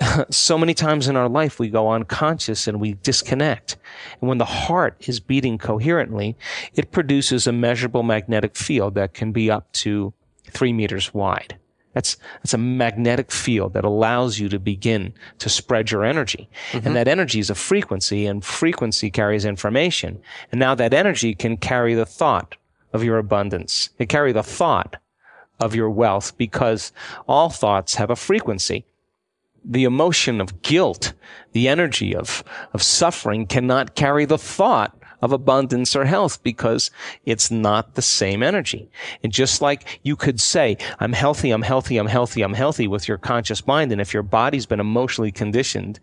so 0.30 0.56
many 0.56 0.72
times 0.72 1.08
in 1.08 1.16
our 1.16 1.28
life 1.28 1.58
we 1.58 1.68
go 1.68 1.90
unconscious 1.90 2.68
and 2.68 2.80
we 2.80 2.94
disconnect. 2.94 3.76
And 4.20 4.28
when 4.28 4.38
the 4.38 4.44
heart 4.44 4.96
is 5.08 5.18
beating 5.18 5.58
coherently, 5.58 6.36
it 6.74 6.92
produces 6.92 7.48
a 7.48 7.52
measurable 7.52 8.04
magnetic 8.04 8.56
field 8.56 8.94
that 8.94 9.14
can 9.14 9.32
be 9.32 9.50
up 9.50 9.70
to 9.72 10.12
three 10.50 10.72
meters 10.72 11.12
wide. 11.12 11.58
That's, 11.92 12.16
that's 12.38 12.54
a 12.54 12.58
magnetic 12.58 13.30
field 13.32 13.74
that 13.74 13.84
allows 13.84 14.38
you 14.38 14.48
to 14.48 14.58
begin 14.60 15.12
to 15.40 15.48
spread 15.48 15.90
your 15.90 16.04
energy. 16.04 16.48
Mm-hmm. 16.70 16.86
And 16.86 16.96
that 16.96 17.08
energy 17.08 17.40
is 17.40 17.50
a 17.50 17.54
frequency 17.54 18.26
and 18.26 18.44
frequency 18.44 19.10
carries 19.10 19.44
information. 19.44 20.22
And 20.52 20.58
now 20.58 20.74
that 20.76 20.94
energy 20.94 21.34
can 21.34 21.56
carry 21.58 21.94
the 21.94 22.06
thought 22.06 22.56
of 22.92 23.04
your 23.04 23.18
abundance. 23.18 23.90
It 23.98 24.08
carry 24.08 24.32
the 24.32 24.42
thought 24.42 24.96
of 25.60 25.74
your 25.74 25.90
wealth 25.90 26.36
because 26.36 26.92
all 27.28 27.50
thoughts 27.50 27.94
have 27.96 28.10
a 28.10 28.16
frequency 28.16 28.84
the 29.64 29.84
emotion 29.84 30.40
of 30.40 30.62
guilt, 30.62 31.12
the 31.52 31.68
energy 31.68 32.14
of, 32.14 32.42
of 32.72 32.82
suffering 32.82 33.46
cannot 33.46 33.94
carry 33.94 34.24
the 34.24 34.38
thought 34.38 34.96
of 35.22 35.32
abundance 35.32 35.94
or 35.96 36.04
health 36.04 36.42
because 36.42 36.90
it's 37.24 37.50
not 37.50 37.94
the 37.94 38.02
same 38.02 38.42
energy. 38.42 38.90
And 39.22 39.32
just 39.32 39.62
like 39.62 40.00
you 40.02 40.16
could 40.16 40.40
say, 40.40 40.76
I'm 40.98 41.12
healthy, 41.12 41.50
I'm 41.50 41.62
healthy, 41.62 41.96
I'm 41.96 42.08
healthy, 42.08 42.42
I'm 42.42 42.54
healthy 42.54 42.88
with 42.88 43.08
your 43.08 43.18
conscious 43.18 43.66
mind. 43.66 43.92
And 43.92 44.00
if 44.00 44.12
your 44.12 44.24
body's 44.24 44.66
been 44.66 44.80
emotionally 44.80 45.32
conditioned 45.32 46.00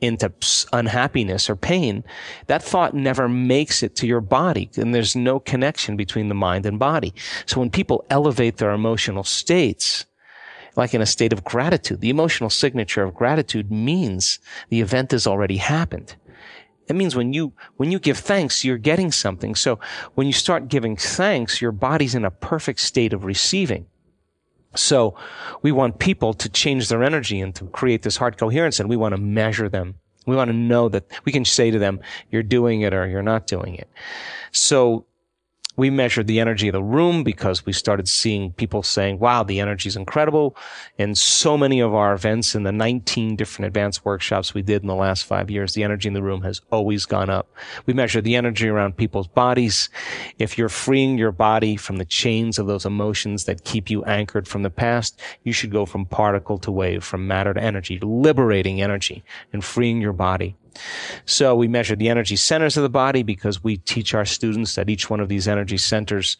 into 0.00 0.32
unhappiness 0.72 1.50
or 1.50 1.56
pain, 1.56 2.04
that 2.46 2.62
thought 2.62 2.94
never 2.94 3.28
makes 3.28 3.82
it 3.82 3.96
to 3.96 4.06
your 4.06 4.20
body. 4.20 4.70
And 4.76 4.94
there's 4.94 5.16
no 5.16 5.40
connection 5.40 5.96
between 5.96 6.28
the 6.28 6.34
mind 6.34 6.64
and 6.64 6.78
body. 6.78 7.12
So 7.46 7.60
when 7.60 7.70
people 7.70 8.04
elevate 8.08 8.58
their 8.58 8.70
emotional 8.70 9.24
states, 9.24 10.06
like 10.76 10.94
in 10.94 11.00
a 11.00 11.06
state 11.06 11.32
of 11.32 11.44
gratitude. 11.44 12.00
The 12.00 12.10
emotional 12.10 12.50
signature 12.50 13.02
of 13.02 13.14
gratitude 13.14 13.70
means 13.70 14.38
the 14.68 14.80
event 14.80 15.10
has 15.10 15.26
already 15.26 15.56
happened. 15.56 16.14
It 16.90 16.96
means 16.96 17.14
when 17.14 17.32
you, 17.32 17.52
when 17.76 17.92
you 17.92 18.00
give 18.00 18.18
thanks, 18.18 18.64
you're 18.64 18.76
getting 18.76 19.12
something. 19.12 19.54
So 19.54 19.78
when 20.16 20.26
you 20.26 20.32
start 20.32 20.66
giving 20.66 20.96
thanks, 20.96 21.62
your 21.62 21.70
body's 21.70 22.16
in 22.16 22.24
a 22.24 22.32
perfect 22.32 22.80
state 22.80 23.12
of 23.12 23.24
receiving. 23.24 23.86
So 24.74 25.14
we 25.62 25.70
want 25.70 26.00
people 26.00 26.34
to 26.34 26.48
change 26.48 26.88
their 26.88 27.04
energy 27.04 27.40
and 27.40 27.54
to 27.54 27.66
create 27.66 28.02
this 28.02 28.16
heart 28.16 28.38
coherence 28.38 28.80
and 28.80 28.88
we 28.88 28.96
want 28.96 29.14
to 29.14 29.20
measure 29.20 29.68
them. 29.68 29.94
We 30.26 30.34
want 30.34 30.48
to 30.48 30.56
know 30.56 30.88
that 30.88 31.06
we 31.24 31.30
can 31.30 31.44
say 31.44 31.70
to 31.70 31.78
them, 31.78 32.00
you're 32.30 32.42
doing 32.42 32.80
it 32.80 32.92
or 32.92 33.06
you're 33.06 33.22
not 33.22 33.46
doing 33.46 33.76
it. 33.76 33.88
So 34.50 35.06
we 35.80 35.88
measured 35.88 36.26
the 36.26 36.38
energy 36.38 36.68
of 36.68 36.74
the 36.74 36.82
room 36.82 37.24
because 37.24 37.64
we 37.64 37.72
started 37.72 38.06
seeing 38.06 38.52
people 38.52 38.82
saying, 38.82 39.18
wow, 39.18 39.42
the 39.42 39.60
energy 39.60 39.88
is 39.88 39.96
incredible. 39.96 40.54
And 40.98 41.16
so 41.16 41.56
many 41.56 41.80
of 41.80 41.94
our 41.94 42.12
events 42.12 42.54
in 42.54 42.64
the 42.64 42.70
19 42.70 43.34
different 43.34 43.66
advanced 43.66 44.04
workshops 44.04 44.52
we 44.52 44.60
did 44.60 44.82
in 44.82 44.88
the 44.88 44.94
last 44.94 45.24
five 45.24 45.50
years, 45.50 45.72
the 45.72 45.82
energy 45.82 46.06
in 46.06 46.12
the 46.12 46.22
room 46.22 46.42
has 46.42 46.60
always 46.70 47.06
gone 47.06 47.30
up. 47.30 47.48
We 47.86 47.94
measured 47.94 48.24
the 48.24 48.36
energy 48.36 48.68
around 48.68 48.98
people's 48.98 49.26
bodies. 49.26 49.88
If 50.38 50.58
you're 50.58 50.68
freeing 50.68 51.16
your 51.16 51.32
body 51.32 51.76
from 51.76 51.96
the 51.96 52.04
chains 52.04 52.58
of 52.58 52.66
those 52.66 52.84
emotions 52.84 53.46
that 53.46 53.64
keep 53.64 53.88
you 53.88 54.04
anchored 54.04 54.46
from 54.46 54.62
the 54.62 54.68
past, 54.68 55.18
you 55.44 55.54
should 55.54 55.70
go 55.70 55.86
from 55.86 56.04
particle 56.04 56.58
to 56.58 56.70
wave, 56.70 57.02
from 57.02 57.26
matter 57.26 57.54
to 57.54 57.62
energy, 57.62 57.98
liberating 58.02 58.82
energy 58.82 59.24
and 59.50 59.64
freeing 59.64 60.02
your 60.02 60.12
body. 60.12 60.56
So 61.26 61.54
we 61.54 61.68
measure 61.68 61.96
the 61.96 62.08
energy 62.08 62.36
centers 62.36 62.76
of 62.76 62.82
the 62.82 62.88
body 62.88 63.22
because 63.22 63.62
we 63.62 63.76
teach 63.78 64.14
our 64.14 64.24
students 64.24 64.74
that 64.74 64.88
each 64.88 65.10
one 65.10 65.20
of 65.20 65.28
these 65.28 65.48
energy 65.48 65.78
centers 65.78 66.36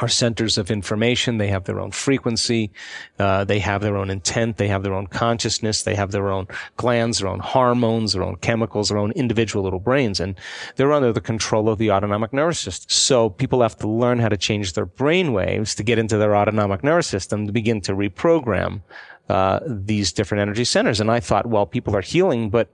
are 0.00 0.08
centers 0.08 0.58
of 0.58 0.70
information. 0.70 1.38
They 1.38 1.48
have 1.48 1.64
their 1.64 1.78
own 1.78 1.92
frequency. 1.92 2.72
Uh, 3.18 3.44
they 3.44 3.60
have 3.60 3.80
their 3.80 3.96
own 3.96 4.10
intent. 4.10 4.56
They 4.56 4.66
have 4.66 4.82
their 4.82 4.92
own 4.92 5.06
consciousness. 5.06 5.84
They 5.84 5.94
have 5.94 6.10
their 6.10 6.30
own 6.30 6.48
glands, 6.76 7.18
their 7.18 7.28
own 7.28 7.38
hormones, 7.38 8.12
their 8.12 8.24
own 8.24 8.36
chemicals, 8.36 8.88
their 8.88 8.98
own 8.98 9.12
individual 9.12 9.62
little 9.62 9.78
brains. 9.78 10.18
And 10.18 10.34
they're 10.76 10.92
under 10.92 11.12
the 11.12 11.20
control 11.20 11.68
of 11.68 11.78
the 11.78 11.92
autonomic 11.92 12.32
nervous 12.32 12.58
system. 12.58 12.90
So 12.90 13.30
people 13.30 13.62
have 13.62 13.76
to 13.78 13.88
learn 13.88 14.18
how 14.18 14.28
to 14.28 14.36
change 14.36 14.72
their 14.72 14.86
brain 14.86 15.32
waves 15.32 15.76
to 15.76 15.84
get 15.84 15.98
into 15.98 16.18
their 16.18 16.36
autonomic 16.36 16.82
nervous 16.82 17.06
system 17.06 17.46
to 17.46 17.52
begin 17.52 17.80
to 17.82 17.92
reprogram 17.92 18.82
uh, 19.28 19.60
these 19.64 20.12
different 20.12 20.42
energy 20.42 20.64
centers. 20.64 21.00
And 21.00 21.10
I 21.10 21.20
thought, 21.20 21.46
well, 21.46 21.66
people 21.66 21.94
are 21.94 22.02
healing, 22.02 22.50
but 22.50 22.68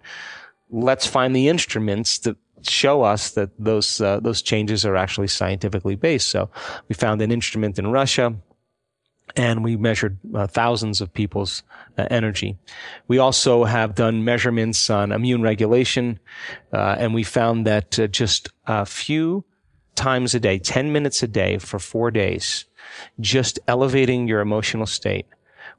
let's 0.71 1.07
find 1.07 1.35
the 1.35 1.49
instruments 1.49 2.19
that 2.21 2.37
show 2.62 3.03
us 3.03 3.33
that 3.33 3.50
those 3.59 4.00
uh, 4.00 4.21
those 4.21 4.43
changes 4.43 4.85
are 4.85 4.97
actually 4.97 5.29
scientifically 5.29 5.97
based. 5.97 6.29
So 6.29 6.50
we 6.89 6.95
found 6.95 7.23
an 7.23 7.33
instrument 7.33 7.79
in 7.79 7.91
Russia, 7.91 8.35
and 9.37 9.65
we 9.65 9.77
measured 9.77 10.19
uh, 10.35 10.47
thousands 10.47 11.00
of 11.00 11.12
people's 11.12 11.62
uh, 11.99 12.07
energy. 12.11 12.59
We 13.09 13.19
also 13.19 13.65
have 13.65 13.95
done 13.95 14.25
measurements 14.25 14.91
on 14.91 15.12
immune 15.12 15.43
regulation, 15.43 16.19
uh, 16.73 16.97
and 16.99 17.15
we 17.15 17.25
found 17.25 17.67
that 17.67 17.99
uh, 17.99 18.07
just 18.07 18.49
a 18.67 18.87
few 18.87 19.45
times 19.95 20.35
a 20.35 20.41
day, 20.41 20.59
ten 20.59 20.93
minutes 20.93 21.23
a 21.23 21.29
day 21.29 21.59
for 21.59 21.79
four 21.79 22.11
days, 22.11 22.67
just 23.21 23.59
elevating 23.67 24.29
your 24.29 24.41
emotional 24.41 24.87
state 24.87 25.27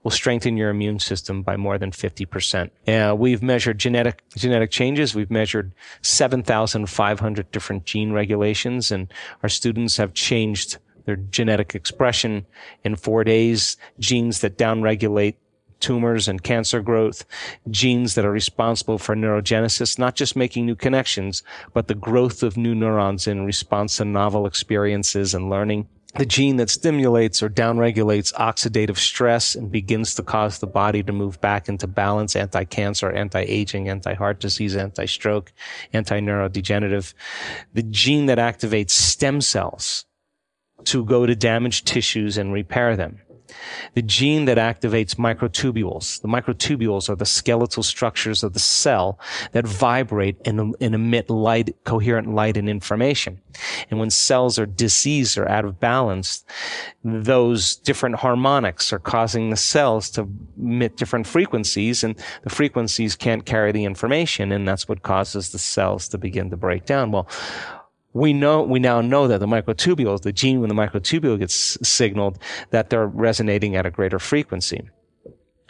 will 0.03 0.11
strengthen 0.11 0.57
your 0.57 0.69
immune 0.69 0.99
system 0.99 1.43
by 1.43 1.57
more 1.57 1.77
than 1.77 1.91
50%. 1.91 2.69
Uh, 2.87 3.15
we've 3.15 3.43
measured 3.43 3.77
genetic, 3.77 4.23
genetic 4.35 4.71
changes. 4.71 5.13
We've 5.13 5.31
measured 5.31 5.73
7,500 6.01 7.51
different 7.51 7.85
gene 7.85 8.11
regulations 8.11 8.91
and 8.91 9.13
our 9.43 9.49
students 9.49 9.97
have 9.97 10.13
changed 10.13 10.77
their 11.05 11.15
genetic 11.15 11.75
expression 11.75 12.45
in 12.83 12.95
four 12.95 13.23
days, 13.23 13.77
genes 13.99 14.41
that 14.41 14.57
downregulate 14.57 15.35
tumors 15.79 16.27
and 16.27 16.43
cancer 16.43 16.79
growth, 16.79 17.25
genes 17.69 18.15
that 18.15 18.23
are 18.23 18.31
responsible 18.31 18.97
for 18.97 19.15
neurogenesis, 19.15 19.99
not 19.99 20.15
just 20.15 20.35
making 20.35 20.65
new 20.65 20.75
connections, 20.75 21.43
but 21.73 21.87
the 21.87 21.95
growth 21.95 22.43
of 22.43 22.55
new 22.55 22.75
neurons 22.75 23.27
in 23.27 23.45
response 23.45 23.97
to 23.97 24.05
novel 24.05 24.45
experiences 24.45 25.33
and 25.33 25.49
learning 25.49 25.87
the 26.15 26.25
gene 26.25 26.57
that 26.57 26.69
stimulates 26.69 27.41
or 27.41 27.49
downregulates 27.49 28.33
oxidative 28.33 28.97
stress 28.97 29.55
and 29.55 29.71
begins 29.71 30.13
to 30.15 30.23
cause 30.23 30.59
the 30.59 30.67
body 30.67 31.01
to 31.03 31.13
move 31.13 31.39
back 31.39 31.69
into 31.69 31.87
balance, 31.87 32.35
anti-cancer, 32.35 33.11
anti-aging, 33.11 33.87
anti-heart 33.87 34.39
disease, 34.39 34.75
anti-stroke, 34.75 35.53
anti-neurodegenerative. 35.93 37.13
The 37.73 37.83
gene 37.83 38.25
that 38.25 38.37
activates 38.37 38.91
stem 38.91 39.39
cells 39.41 40.05
to 40.85 41.05
go 41.05 41.25
to 41.25 41.35
damaged 41.35 41.87
tissues 41.87 42.37
and 42.37 42.51
repair 42.51 42.97
them. 42.97 43.19
The 43.93 44.01
gene 44.01 44.45
that 44.45 44.57
activates 44.57 45.15
microtubules. 45.15 46.21
The 46.21 46.27
microtubules 46.27 47.09
are 47.09 47.15
the 47.15 47.25
skeletal 47.25 47.83
structures 47.83 48.43
of 48.43 48.53
the 48.53 48.59
cell 48.59 49.19
that 49.51 49.67
vibrate 49.67 50.37
and, 50.45 50.75
and, 50.79 50.95
emit 50.95 51.29
light, 51.29 51.75
coherent 51.83 52.33
light 52.33 52.57
and 52.57 52.69
information. 52.69 53.41
And 53.89 53.99
when 53.99 54.09
cells 54.09 54.57
are 54.57 54.65
diseased 54.65 55.37
or 55.37 55.49
out 55.49 55.65
of 55.65 55.79
balance, 55.79 56.45
those 57.03 57.75
different 57.75 58.15
harmonics 58.15 58.93
are 58.93 58.99
causing 58.99 59.49
the 59.49 59.57
cells 59.57 60.09
to 60.11 60.27
emit 60.57 60.97
different 60.97 61.27
frequencies 61.27 62.03
and 62.03 62.15
the 62.43 62.49
frequencies 62.49 63.15
can't 63.15 63.45
carry 63.45 63.71
the 63.71 63.85
information 63.85 64.51
and 64.51 64.67
that's 64.67 64.87
what 64.87 65.03
causes 65.03 65.51
the 65.51 65.59
cells 65.59 66.07
to 66.09 66.17
begin 66.17 66.49
to 66.49 66.57
break 66.57 66.85
down. 66.85 67.11
Well, 67.11 67.27
we 68.13 68.33
know 68.33 68.63
we 68.63 68.79
now 68.79 69.01
know 69.01 69.27
that 69.27 69.39
the 69.39 69.47
microtubules, 69.47 70.21
the 70.21 70.33
gene 70.33 70.59
when 70.59 70.69
the 70.69 70.75
microtubule 70.75 71.39
gets 71.39 71.77
signaled, 71.87 72.39
that 72.71 72.89
they're 72.89 73.07
resonating 73.07 73.75
at 73.75 73.85
a 73.85 73.91
greater 73.91 74.19
frequency. 74.19 74.81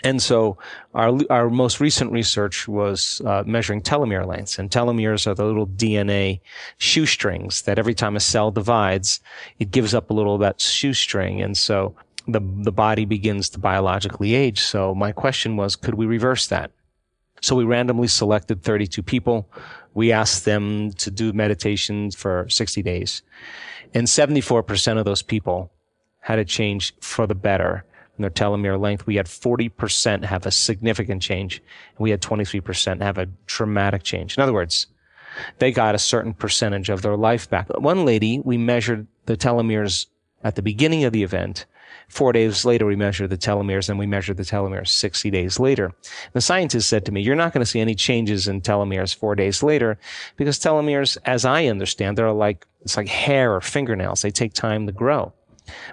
And 0.04 0.22
so 0.22 0.58
our, 0.96 1.20
our 1.30 1.50
most 1.50 1.80
recent 1.80 2.12
research 2.12 2.68
was 2.68 3.22
uh, 3.24 3.44
measuring 3.46 3.82
telomere 3.82 4.26
lengths, 4.26 4.58
and 4.58 4.70
telomeres 4.72 5.28
are 5.28 5.36
the 5.36 5.46
little 5.46 5.68
DNA 5.68 6.40
shoestrings 6.80 7.62
that 7.64 7.78
every 7.78 7.94
time 7.94 8.16
a 8.16 8.20
cell 8.20 8.50
divides, 8.50 9.20
it 9.60 9.70
gives 9.70 9.94
up 9.94 10.10
a 10.10 10.14
little 10.14 10.36
of 10.36 10.42
that 10.42 10.60
shoestring, 10.60 11.42
and 11.42 11.56
so 11.56 11.96
the 12.28 12.42
the 12.64 12.72
body 12.72 13.06
begins 13.06 13.50
to 13.50 13.60
biologically 13.60 14.34
age. 14.34 14.62
So 14.62 14.96
my 14.96 15.12
question 15.12 15.56
was, 15.56 15.76
could 15.76 15.96
we 15.96 16.06
reverse 16.06 16.48
that? 16.48 16.72
So 17.42 17.56
we 17.56 17.64
randomly 17.64 18.08
selected 18.08 18.64
32 18.64 19.02
people 19.02 19.50
we 19.94 20.12
asked 20.12 20.46
them 20.46 20.92
to 20.94 21.12
do 21.12 21.34
meditation 21.34 22.12
for 22.12 22.48
60 22.50 22.82
days. 22.82 23.24
And 23.94 24.08
74% 24.08 24.98
of 24.98 25.06
those 25.06 25.22
people 25.22 25.72
had 26.22 26.40
a 26.40 26.46
change 26.46 26.94
for 27.02 27.28
the 27.28 27.36
better 27.36 27.84
in 28.18 28.22
their 28.22 28.30
telomere 28.30 28.80
length. 28.80 29.06
We 29.06 29.16
had 29.16 29.26
40% 29.26 30.24
have 30.24 30.46
a 30.46 30.52
significant 30.52 31.22
change, 31.22 31.58
and 31.58 32.00
we 32.00 32.12
had 32.12 32.22
23% 32.22 33.02
have 33.02 33.18
a 33.18 33.28
dramatic 33.48 34.04
change. 34.04 34.38
In 34.38 34.44
other 34.44 34.54
words, 34.54 34.88
they 35.60 35.72
got 35.72 35.96
a 35.96 36.00
certain 36.00 36.34
percentage 36.34 36.90
of 36.90 37.02
their 37.02 37.18
life 37.18 37.50
back. 37.50 37.68
One 37.80 38.06
lady, 38.06 38.40
we 38.40 38.58
measured 38.58 39.08
the 39.26 39.38
telomeres 39.38 40.08
at 40.44 40.56
the 40.56 40.62
beginning 40.62 41.04
of 41.04 41.14
the 41.14 41.24
event, 41.24 41.66
Four 42.08 42.34
days 42.34 42.66
later, 42.66 42.86
we 42.86 42.96
measured 42.96 43.30
the 43.30 43.38
telomeres 43.38 43.90
and 43.90 43.98
we 43.98 44.06
measured 44.06 44.38
the 44.38 44.44
telomeres 44.44 44.90
60 44.90 45.32
days 45.32 45.60
later. 45.60 45.94
The 46.34 46.42
scientist 46.42 46.90
said 46.90 47.06
to 47.06 47.12
me, 47.12 47.22
you're 47.22 47.36
not 47.36 47.54
going 47.54 47.64
to 47.64 47.70
see 47.70 47.80
any 47.80 47.96
changes 47.96 48.48
in 48.48 48.62
telomeres 48.62 49.16
four 49.16 49.36
days 49.36 49.64
later 49.64 49.98
because 50.36 50.60
telomeres, 50.60 51.18
as 51.26 51.46
I 51.46 51.66
understand, 51.66 52.18
they're 52.18 52.32
like, 52.32 52.68
it's 52.82 52.98
like 52.98 53.08
hair 53.08 53.56
or 53.56 53.62
fingernails. 53.62 54.22
They 54.22 54.32
take 54.32 54.54
time 54.54 54.88
to 54.88 54.92
grow. 54.92 55.34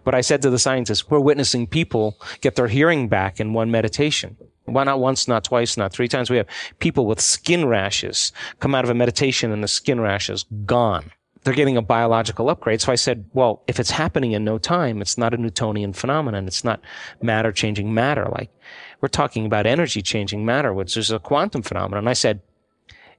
But 0.03 0.15
I 0.15 0.23
said 0.23 0.43
to 0.43 0.51
the 0.51 0.59
scientist, 0.59 1.11
we're 1.11 1.21
witnessing 1.21 1.67
people 1.67 2.19
get 2.41 2.57
their 2.57 2.69
hearing 2.69 3.09
back 3.09 3.39
in 3.39 3.53
one 3.53 3.71
meditation. 3.71 4.37
Why 4.65 4.85
not 4.85 5.01
once, 5.01 5.29
not 5.29 5.45
twice, 5.45 5.77
not 5.77 5.93
three 5.93 6.09
times? 6.09 6.31
We 6.31 6.37
have 6.37 6.49
people 6.79 7.07
with 7.07 7.21
skin 7.21 7.67
rashes 7.67 8.33
come 8.61 8.75
out 8.75 8.85
of 8.85 8.91
a 8.91 8.95
meditation 8.95 9.53
and 9.53 9.63
the 9.63 9.69
skin 9.69 10.01
rash 10.01 10.29
is 10.29 10.45
gone 10.67 11.13
they're 11.49 11.55
getting 11.55 11.79
a 11.79 11.83
biological 11.83 12.51
upgrade. 12.51 12.79
So 12.83 12.93
I 12.93 12.97
said, 12.97 13.25
well, 13.33 13.63
if 13.67 13.81
it's 13.81 13.91
happening 13.91 14.33
in 14.33 14.45
no 14.45 14.59
time, 14.59 15.01
it's 15.01 15.17
not 15.17 15.33
a 15.33 15.39
Newtonian 15.39 15.95
phenomenon. 15.95 16.47
It's 16.47 16.63
not 16.63 16.79
matter 17.23 17.53
changing 17.53 17.95
matter. 17.95 18.27
Like 18.27 18.51
we're 19.01 19.09
talking 19.09 19.47
about 19.47 19.65
energy 19.65 20.03
changing 20.03 20.45
matter, 20.45 20.75
which 20.75 20.95
is 20.95 21.11
a 21.11 21.19
quantum 21.19 21.63
phenomenon. 21.63 22.07
I 22.07 22.13
said, 22.13 22.43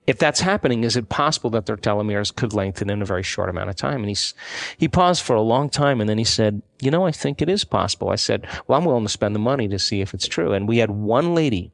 if 0.05 0.19
that's 0.19 0.41
happening, 0.41 0.83
is 0.83 0.95
it 0.95 1.09
possible 1.09 1.49
that 1.49 1.65
their 1.65 1.75
telomeres 1.75 2.35
could 2.35 2.53
lengthen 2.53 2.91
in 2.91 3.01
a 3.01 3.05
very 3.05 3.23
short 3.23 3.49
amount 3.49 3.71
of 3.71 3.75
time? 3.75 4.01
And 4.01 4.09
he's, 4.09 4.35
he 4.77 4.87
paused 4.87 5.23
for 5.23 5.35
a 5.35 5.41
long 5.41 5.67
time 5.67 5.99
and 5.99 6.07
then 6.07 6.19
he 6.19 6.23
said, 6.23 6.61
you 6.81 6.91
know, 6.91 7.07
I 7.07 7.11
think 7.11 7.41
it 7.41 7.49
is 7.49 7.63
possible. 7.63 8.09
I 8.09 8.15
said, 8.15 8.47
well, 8.67 8.77
I'm 8.77 8.85
willing 8.85 9.05
to 9.05 9.09
spend 9.09 9.33
the 9.33 9.39
money 9.39 9.67
to 9.69 9.79
see 9.79 10.01
if 10.01 10.13
it's 10.13 10.27
true. 10.27 10.53
And 10.53 10.67
we 10.67 10.77
had 10.77 10.91
one 10.91 11.33
lady 11.33 11.71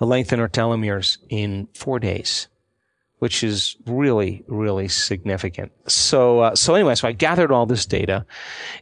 lengthen 0.00 0.38
her 0.38 0.50
telomeres 0.50 1.16
in 1.30 1.68
four 1.72 1.98
days 1.98 2.48
which 3.24 3.42
is 3.42 3.78
really, 3.86 4.44
really 4.48 4.86
significant. 4.86 5.72
So, 5.86 6.40
uh, 6.40 6.54
so 6.54 6.74
anyway, 6.74 6.94
so 6.94 7.08
I 7.08 7.12
gathered 7.12 7.50
all 7.50 7.64
this 7.64 7.86
data 7.86 8.26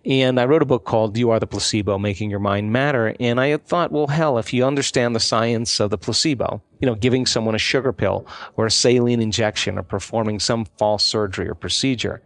and 0.05 0.41
I 0.41 0.47
wrote 0.47 0.63
a 0.63 0.67
book 0.67 0.85
called 0.85 1.17
You 1.17 1.31
Are 1.31 1.39
the 1.39 1.47
Placebo, 1.47 1.97
Making 1.97 2.29
Your 2.29 2.41
Mind 2.41 2.73
Matter. 2.73 3.15
And 3.21 3.41
I 3.41 3.47
had 3.47 3.65
thought, 3.65 3.93
well, 3.93 4.09
hell, 4.09 4.39
if 4.39 4.53
you 4.53 4.65
understand 4.65 5.15
the 5.15 5.21
science 5.21 5.79
of 5.79 5.91
the 5.91 5.97
placebo, 5.97 6.61
you 6.81 6.87
know, 6.87 6.97
giving 6.97 7.25
someone 7.25 7.55
a 7.55 7.59
sugar 7.59 7.93
pill 7.93 8.27
or 8.57 8.67
a 8.67 8.71
saline 8.73 9.23
injection 9.23 9.79
or 9.79 9.85
performing 9.85 10.41
some 10.41 10.65
false 10.77 11.05
surgery 11.05 11.49
or 11.49 11.55
procedure, 11.55 12.21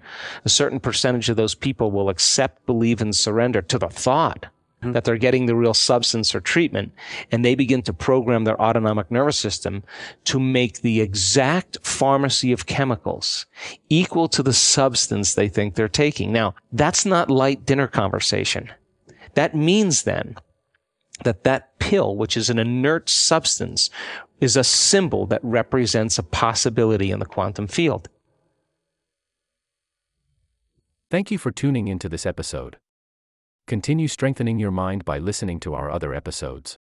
a 0.47 0.49
certain 0.49 0.81
percentage 0.81 1.29
of 1.29 1.37
those 1.37 1.55
people 1.55 1.91
will 1.91 2.09
accept, 2.09 2.65
believe, 2.65 3.03
and 3.03 3.15
surrender 3.15 3.61
to 3.61 3.79
the 3.79 3.91
thought 3.91 4.47
Mm-hmm. 4.83 4.93
that 4.93 5.05
they're 5.05 5.17
getting 5.17 5.47
the 5.47 5.57
real 5.57 5.73
substance 5.73 6.35
or 6.35 6.41
treatment, 6.41 6.93
and 7.33 7.43
they 7.43 7.55
begin 7.55 7.81
to 7.81 7.95
program 7.95 8.45
their 8.45 8.61
autonomic 8.61 9.11
nervous 9.11 9.39
system 9.39 9.83
to 10.25 10.39
make 10.39 10.83
the 10.83 11.01
exact 11.01 11.79
pharmacy 11.83 12.53
of 12.53 12.67
chemicals 12.67 13.47
equal 13.89 14.29
to 14.29 14.43
the 14.43 14.53
substance 14.53 15.33
they 15.33 15.49
think 15.49 15.75
they're 15.75 15.89
taking. 15.89 16.31
Now, 16.31 16.55
that's 16.73 17.07
not 17.07 17.31
light 17.31 17.65
dinner 17.65 17.87
conversation. 17.87 18.71
That 19.33 19.55
means 19.55 20.03
then 20.03 20.37
that 21.25 21.45
that 21.45 21.79
pill, 21.79 22.15
which 22.15 22.37
is 22.37 22.51
an 22.51 22.59
inert 22.59 23.09
substance, 23.09 23.89
is 24.43 24.59
a 24.59 24.65
symbol 24.65 25.25
that 25.29 25.41
represents 25.43 26.19
a 26.19 26.23
possibility 26.23 27.11
in 27.11 27.19
the 27.19 27.25
quantum 27.25 27.67
field. 27.67 28.11
Thank 31.11 31.31
you 31.31 31.39
for 31.39 31.51
tuning 31.51 31.89
into 31.89 32.11
this 32.11 32.27
episode. 32.27 32.77
Continue 33.67 34.07
strengthening 34.07 34.61
your 34.61 34.71
mind 34.71 35.05
by 35.05 35.19
listening 35.19 35.59
to 35.59 35.75
our 35.75 35.91
other 35.91 36.15
episodes. 36.15 36.79